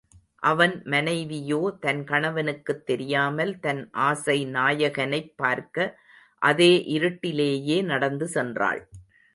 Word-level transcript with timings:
அவன் 0.43 0.81
மனைவியோ 0.85 1.77
தன் 1.79 2.03
கணவனுக்குத் 2.03 2.85
தெரியாமல் 2.85 3.59
தன் 3.59 3.89
ஆசைநாயகனைப் 3.97 5.33
பார்க்க 5.35 5.99
அதே 6.41 6.71
இருட்டிலேயே 6.89 7.83
நடந்து 7.83 8.29
சொன்றாள். 8.33 8.81